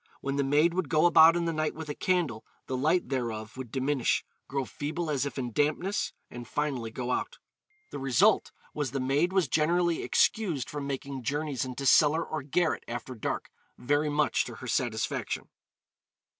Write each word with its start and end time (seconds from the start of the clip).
When 0.19 0.35
the 0.35 0.43
maid 0.43 0.73
would 0.73 0.89
go 0.89 1.05
about 1.05 1.35
in 1.35 1.45
the 1.45 1.53
night 1.53 1.75
with 1.75 1.87
a 1.87 1.93
candle, 1.93 2.43
the 2.65 2.75
light 2.75 3.09
thereof 3.09 3.55
would 3.55 3.71
diminish, 3.71 4.25
grow 4.47 4.65
feeble 4.65 5.11
as 5.11 5.27
if 5.27 5.37
in 5.37 5.51
dampness, 5.51 6.11
and 6.27 6.47
finally 6.47 6.89
go 6.89 7.11
out. 7.11 7.37
The 7.91 7.99
result 7.99 8.51
was 8.73 8.89
the 8.93 8.99
maid 8.99 9.31
was 9.31 9.47
generally 9.47 10.01
excused 10.01 10.71
from 10.71 10.87
making 10.87 11.21
journeys 11.21 11.65
into 11.65 11.85
cellar 11.85 12.25
or 12.25 12.41
garret 12.41 12.83
after 12.87 13.13
dark, 13.13 13.51
very 13.77 14.09
much 14.09 14.43
to 14.45 14.55
her 14.55 14.67
satisfaction. 14.67 15.49